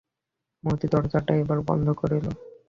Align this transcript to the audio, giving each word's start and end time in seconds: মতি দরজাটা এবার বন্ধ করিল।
মতি 0.63 0.87
দরজাটা 0.93 1.33
এবার 1.41 1.59
বন্ধ 1.67 1.87
করিল। 1.99 2.25